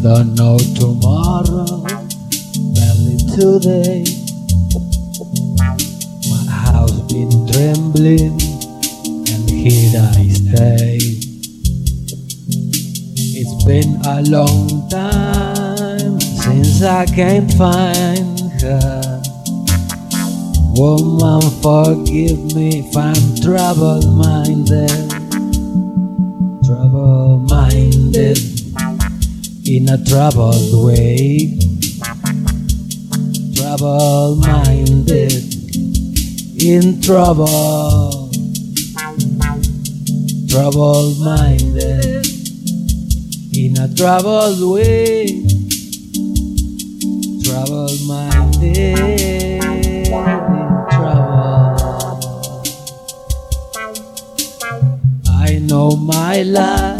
Don't 0.00 0.36
know 0.36 0.56
tomorrow, 0.76 1.82
barely 2.72 3.18
today. 3.34 4.04
My 6.30 6.44
house 6.50 7.00
been 7.12 7.30
trembling, 7.48 8.40
and 9.28 9.50
here 9.50 10.00
I 10.00 10.28
stay. 10.28 10.98
It's 13.34 13.64
been 13.64 14.00
a 14.06 14.22
long 14.30 14.88
time 14.88 16.20
since 16.20 16.82
I 16.82 17.04
can't 17.04 17.52
find 17.54 18.40
her. 18.62 19.22
Woman, 20.76 21.42
forgive 21.60 22.54
me 22.54 22.86
if 22.86 22.96
I'm 22.96 23.34
trouble-minded, 23.42 25.08
trouble-minded 25.10 25.17
in 29.70 29.86
a 29.90 30.02
troubled 30.02 30.86
way, 30.86 31.58
trouble-minded 33.54 35.44
in 36.62 37.02
trouble, 37.02 38.30
trouble-minded 40.48 42.26
in 43.52 43.76
a 43.78 43.94
troubled 43.94 44.62
way, 44.72 45.44
trouble-minded 47.44 48.98
in 48.98 49.60
trouble. 50.90 52.62
I 55.28 55.58
know 55.60 55.90
my 55.94 56.42
life. 56.42 56.98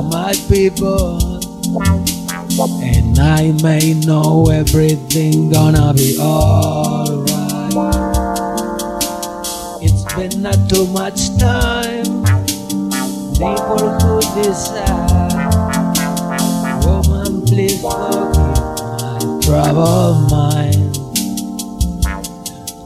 My 0.00 0.32
people, 0.48 1.20
and 2.82 3.18
I 3.18 3.52
may 3.62 3.92
know 3.92 4.48
everything 4.48 5.50
gonna 5.50 5.92
be 5.92 6.16
alright. 6.18 7.28
It's 9.82 10.04
been 10.14 10.42
not 10.42 10.70
too 10.70 10.86
much 10.86 11.36
time, 11.36 12.24
people 13.36 13.98
could 14.00 14.24
decide. 14.42 15.32
Woman, 16.86 17.44
please 17.44 17.78
forgive 17.82 18.32
my 18.96 19.40
troubled 19.42 20.30
mind, 20.30 20.94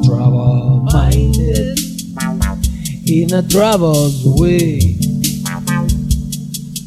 trouble 0.04 0.82
minded. 0.92 1.78
In 3.08 3.32
a 3.32 3.42
troubled 3.48 4.12
way 4.40 4.98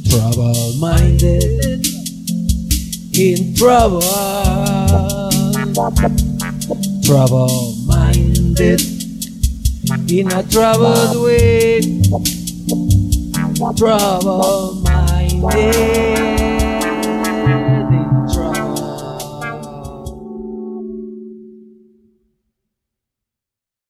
trouble 0.09 0.73
minded. 0.79 1.85
In 3.13 3.53
trouble. 3.55 4.01
Trouble 7.03 7.75
minded. 7.85 8.81
In 10.09 10.31
a 10.31 10.43
troubled 10.43 11.23
way. 11.23 11.81
Trouble 13.77 14.81
minded 14.81 16.18